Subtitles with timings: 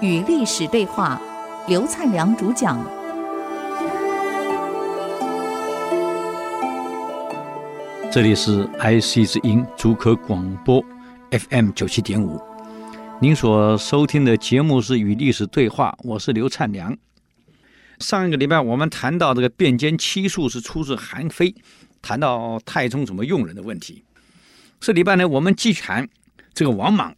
[0.00, 1.20] 与历史对话，
[1.66, 2.78] 刘灿良主讲。
[8.10, 10.82] 这里是 IC 之音竹科广播
[11.30, 12.40] FM 九七点五，
[13.20, 16.96] 您所收听的节目是《与历史对话》，我是刘灿良。
[17.98, 21.54] 上一个礼拜我们谈到这个变奸七术是出自韩非，
[22.00, 24.04] 谈到太宗怎么用人的问题。
[24.80, 26.08] 这礼拜呢，我们继续谈
[26.54, 27.16] 这个王莽。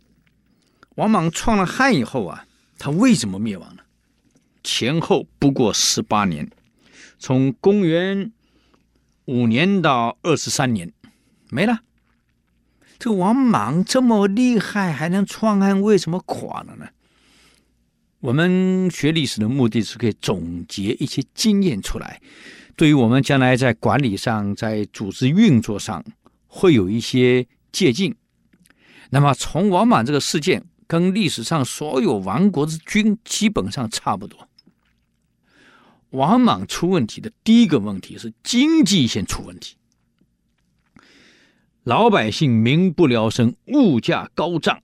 [0.96, 2.44] 王莽创了汉以后啊，
[2.78, 3.82] 他为什么灭亡呢？
[4.62, 6.50] 前后不过十八年，
[7.18, 8.32] 从公元。
[9.26, 10.92] 五年到二十三年，
[11.50, 11.82] 没了。
[12.98, 16.88] 这个王莽这么厉害，还能创汉，为什么垮了呢？
[18.18, 22.20] 我们学历史的目的是可以总结一些经验出来，
[22.74, 26.04] 对于我们将来在管理上、在组织运作上
[26.52, 28.16] 会有一些借鉴。
[29.10, 34.48] 那么，从王莽这个事件，跟历史上所有亡国之君基本上差不多。
[36.10, 39.76] 王莽出问题的第一个问题是经济先出问题，
[41.84, 44.82] 老百姓民不聊生，物价高涨。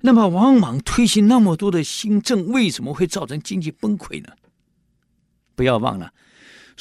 [0.00, 4.32] 那么王莽推行那么多的新政，为什么会造成经济崩溃呢？
[5.54, 6.14] 不要忘了，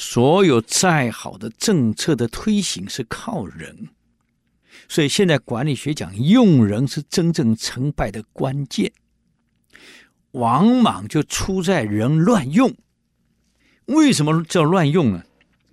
[0.01, 3.89] 所有再好的政策的推行是靠人，
[4.87, 8.93] 所以现在管理学讲用人是真正成败的关键。
[10.31, 12.73] 王莽就出在人乱用。
[13.87, 15.23] 为什么叫乱用呢？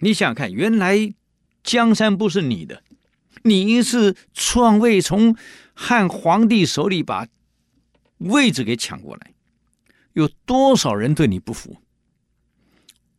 [0.01, 1.15] 你想想看，原来
[1.63, 2.83] 江山不是你的，
[3.45, 5.37] 你是篡位，从
[5.73, 7.29] 汉皇帝手里把
[8.19, 9.33] 位置给抢过来，
[10.15, 11.77] 有多少人对你不服？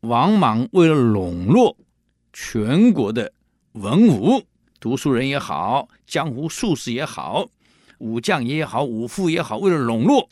[0.07, 1.77] 王莽为了笼络
[2.31, 3.33] 全国的
[3.73, 4.41] 文武、
[4.79, 7.49] 读书人也好，江湖术士也好，
[7.97, 10.29] 武将也好，武夫也好，为了笼络，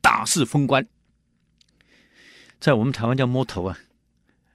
[0.00, 0.88] 大肆封官。
[2.58, 3.78] 在我们台湾叫摸头啊，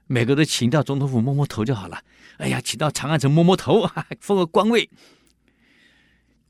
[0.07, 2.01] 每个都请到总统府摸摸头就好了。
[2.37, 3.87] 哎呀，请到长安城摸摸头，
[4.19, 4.89] 封个官位。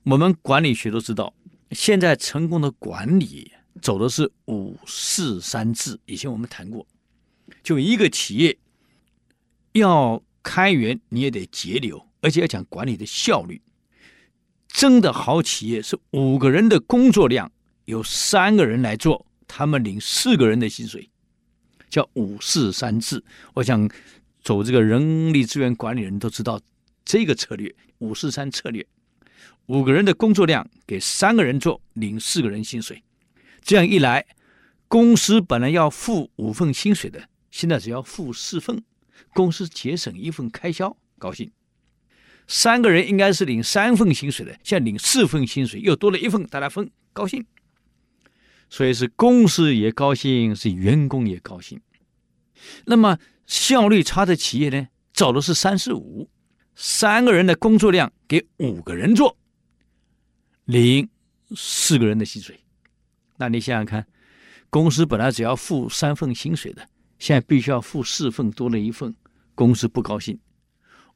[0.03, 1.33] 我们管理学都知道，
[1.71, 3.51] 现在成功的管理
[3.81, 5.99] 走的是五四三制。
[6.05, 6.87] 以前我们谈过，
[7.61, 8.57] 就一个企业
[9.73, 13.61] 要开源，你也得节流，而且要讲管理的效率。
[14.67, 17.51] 真的好企业是五个人的工作量，
[17.85, 21.09] 有三个人来做，他们领四个人的薪水。
[21.89, 23.87] 叫五四三制，我想
[24.41, 26.59] 走这个人力资源管理人都知道
[27.05, 28.83] 这个策略，五四三策略，
[29.67, 33.03] 五个人的工作量给三个人做，领四个人薪水，
[33.61, 34.25] 这样一来，
[34.87, 38.83] 公司本来要付五份薪水的，现在只要付四份，
[39.35, 41.51] 公司节省一份开销，高兴。
[42.47, 47.45] 三个人应该是领三份薪水的，现在领四份薪水，又多了一份，大家分，高兴。
[48.71, 51.79] 所以是公司也高兴，是员工也高兴。
[52.85, 56.27] 那么效率差的企业呢，找的是三四五，
[56.75, 59.37] 三个人的工作量给五个人做，
[60.65, 61.07] 领
[61.55, 62.59] 四个人的薪水。
[63.37, 64.07] 那你想想看，
[64.71, 66.89] 公司本来只要付三份薪水的，
[67.23, 69.15] 现在必须要付四份，多了一份，
[69.55, 70.37] 公司不高兴。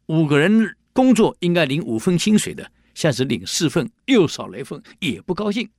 [0.06, 2.64] 五个人工作应该领五份薪水的，
[2.94, 5.70] 现在只领四份，又少了一份，也不高兴。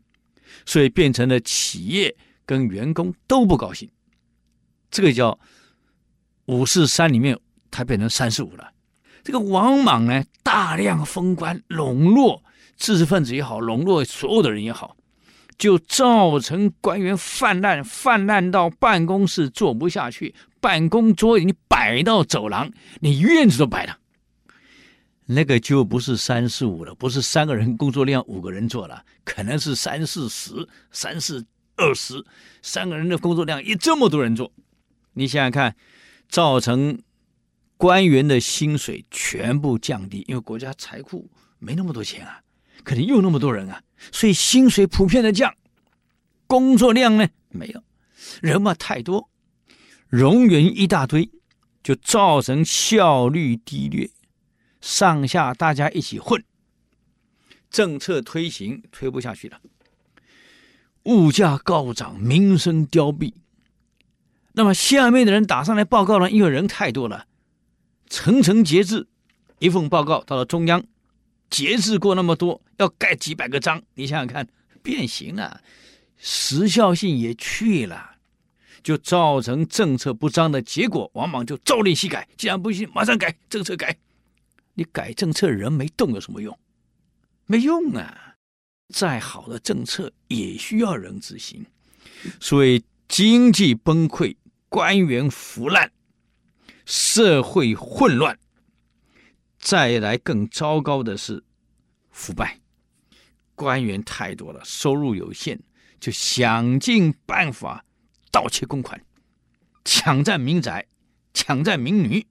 [0.66, 3.88] 所以变成了企业跟员工都不高兴，
[4.90, 5.40] 这个叫
[6.44, 7.40] 五四三里面，
[7.70, 8.70] 它变成三四五了。
[9.24, 12.44] 这个王莽呢，大量封官，笼络
[12.76, 14.94] 知识分子也好，笼络所有的人也好，
[15.58, 22.70] 就造成官员泛滥，泛滥到办公室坐不下去，办公桌你摆到走廊，
[23.00, 23.98] 你院子都摆了。
[25.26, 31.44] 那个就不是三四五了，不是三个人工作量五个人做了，可能是三四十、三四
[31.76, 32.24] 二十，
[32.62, 34.50] 三个人的工作量也这么多人做，
[35.12, 35.76] 你想想看，
[36.28, 36.98] 造成
[37.76, 42.40] 官员的薪水全部降低，因为国家财库没那么多钱啊，
[42.84, 43.82] 可能又那么多人啊，
[44.12, 45.54] 所以薪水普遍的降，
[46.46, 47.82] 工作量呢没有，
[48.40, 49.28] 人嘛太多，
[50.10, 51.30] 冗员一大堆，
[51.82, 54.10] 就造成效率低劣。
[54.80, 56.42] 上下大家一起混，
[57.68, 59.60] 政策推行推不下去了，
[61.02, 63.34] 物价高涨，民生凋敝。
[64.52, 66.30] 那么下面的人打上来报告呢？
[66.30, 67.26] 因为人太多了，
[68.08, 69.08] 层层节制，
[69.58, 70.84] 一份报告到了中央，
[71.50, 74.46] 节制过那么多，要盖几百个章，你想想看，
[74.82, 75.62] 变形了，
[76.16, 78.16] 时效性也去了，
[78.82, 81.10] 就造成政策不彰的结果。
[81.14, 83.96] 王莽就朝令夕改，既然不行，马上改政策改。
[84.74, 86.56] 你改政策，人没动有什么用？
[87.46, 88.36] 没用啊！
[88.94, 91.66] 再好的政策也需要人执行，
[92.40, 94.36] 所以经济崩溃，
[94.68, 95.90] 官员腐烂，
[96.86, 98.38] 社会混乱，
[99.58, 101.42] 再来更糟糕的是
[102.10, 102.60] 腐败，
[103.54, 105.58] 官员太多了，收入有限，
[106.00, 107.84] 就想尽办法
[108.30, 109.04] 盗窃公款，
[109.84, 110.86] 抢占民宅，
[111.34, 112.26] 抢占民女，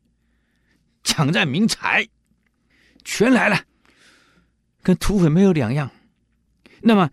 [1.03, 2.07] 抢占民财，
[3.03, 3.65] 全来了，
[4.81, 5.91] 跟土匪没有两样。
[6.81, 7.09] 那么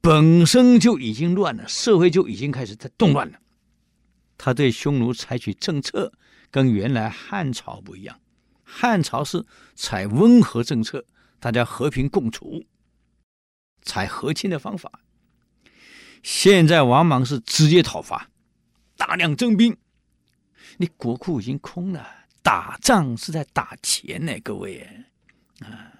[0.00, 3.38] 本身就已经乱了，社会就已经开始在动乱了。
[4.36, 6.12] 他对匈奴采取政策
[6.50, 8.20] 跟原来汉朝不一样，
[8.76, 11.04] 汉朝是采温和政策，
[11.38, 12.64] 大家和平共处，
[13.82, 14.90] 采和亲的方法。
[16.24, 18.28] 现在王莽是直接讨伐，
[18.96, 19.76] 大量征兵，
[20.78, 22.04] 你国库已经空了，
[22.42, 24.84] 打仗是在打钱呢，各位
[25.60, 25.92] 啊。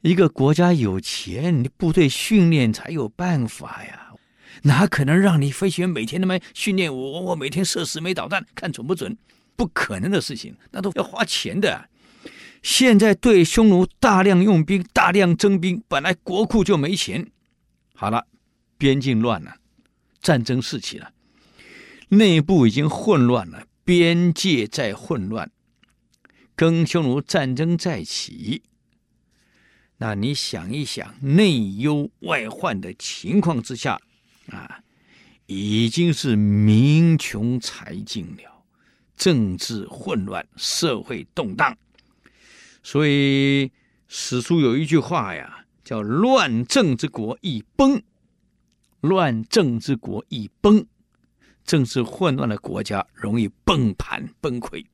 [0.00, 4.14] 一个国家有钱，你部队训练才有办法呀，
[4.62, 7.20] 哪可能让你飞行员每天那么训练我？
[7.20, 9.16] 我每天射十枚导弹，看准不准？
[9.56, 11.88] 不可能的事情，那都要花钱的。
[12.62, 17.30] 现在对匈奴大量用兵，大量征兵，本来国库就没钱。
[17.94, 18.26] 好了，
[18.76, 19.56] 边境乱了，
[20.20, 21.12] 战争四起了，
[22.08, 25.50] 内部已经混乱了，边界在混乱，
[26.54, 28.62] 跟匈奴战争再起。
[29.98, 33.98] 那你想一想，内忧外患的情况之下，
[34.48, 34.80] 啊，
[35.46, 38.55] 已经是民穷财尽了，
[39.16, 41.76] 政治混乱，社会动荡。
[42.82, 43.72] 所以
[44.06, 48.00] 史书有一句话呀，叫“乱政之国易崩”，
[49.00, 50.86] 乱政之国易崩，
[51.64, 54.84] 政治混乱的国家容易崩盘崩溃。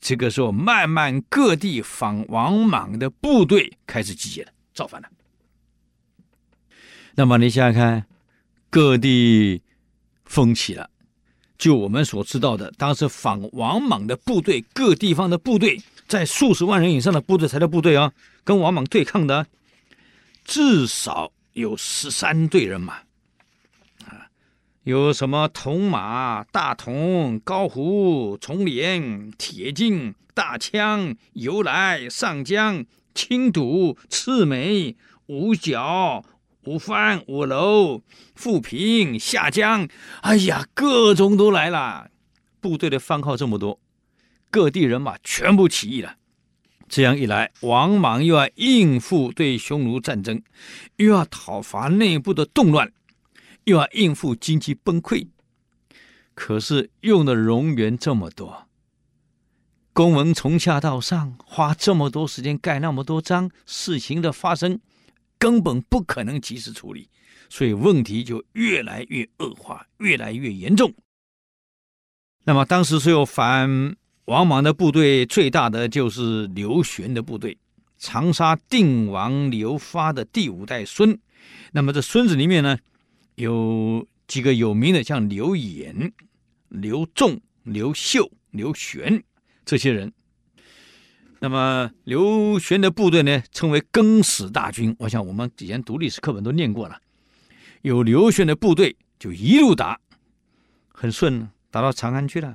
[0.00, 5.08] 这个时候，慢慢各地反王莽的部队开始集结了，造反了。
[7.14, 8.06] 那么你想想看，
[8.70, 9.62] 各地
[10.24, 10.88] 风起了。
[11.62, 18.12] 就我们所知道的，当时反王莽的部队，各地方的部队，在数十万人以上的部队才叫部队啊，
[18.42, 19.46] 跟王莽对抗的，
[20.44, 22.94] 至少有十三队人马。
[24.04, 24.26] 啊
[24.82, 32.84] 有什么铜马、大铜、高壶、重镰、铁镜、大枪、由来、上将、
[33.14, 36.24] 青堵、赤眉、五角、
[36.64, 38.02] 五番、五楼、
[38.34, 39.88] 富平、下江，
[40.22, 42.10] 哎呀，各种都来了。
[42.60, 43.80] 部队的番号这么多，
[44.50, 46.16] 各地人马全部起义了。
[46.88, 50.42] 这样一来，王莽又要应付对匈奴战争，
[50.96, 52.92] 又要讨伐内部的动乱。
[53.64, 55.28] 又要应付经济崩溃，
[56.34, 58.66] 可是用的冗员这么多，
[59.92, 64.80] 公文从下到上花这么多时间盖那么多章，事情的发生
[65.42, 67.08] 根本不可能及时处理，
[67.48, 70.94] 所以问题就越来越恶化，越来越严重。
[72.44, 73.96] 那么当时所有反
[74.26, 77.58] 王莽的部队，最大的就是刘玄的部队，
[77.98, 81.18] 长沙定王刘发的第五代孙。
[81.72, 82.78] 那么这孙子里面呢，
[83.34, 86.12] 有几个有名的，像刘演、
[86.68, 89.20] 刘仲、刘秀、刘玄
[89.64, 90.12] 这些人。
[91.42, 94.94] 那么刘玄的部队呢，称为更始大军。
[95.00, 96.96] 我想我们以前读历史课本都念过了。
[97.80, 99.98] 有刘玄的部队，就一路打，
[100.94, 102.54] 很顺，打到长安去了。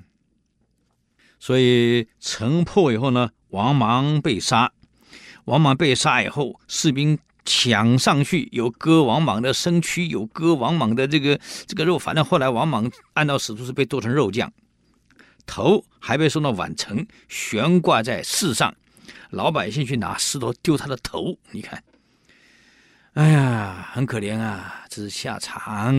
[1.38, 4.72] 所以城破以后呢，王莽被杀。
[5.44, 7.20] 王莽被杀以后，士兵。
[7.50, 11.98] 抢上去，有割王莽的身躯，有割王莽的这个这个肉。
[11.98, 14.52] 反正后来王莽按照史书是被剁成肉酱，
[15.48, 18.76] 头还被送到宛城，悬挂在寺上，
[19.32, 21.38] 老百姓去拿石头丢他的头。
[21.50, 21.84] 你看，
[23.14, 25.96] 哎呀，很可怜啊，这是下场。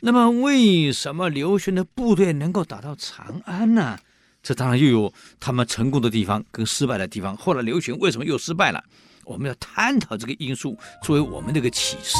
[0.00, 3.98] 那么，为什么刘玄的部队能够打到长安呢？
[4.42, 7.36] 这当然又有他们成功的地方跟失败的地方。
[7.36, 8.82] 后来刘玄为什么又失败了？
[9.24, 12.16] 我们要探讨这个因素，作为我们这个启示。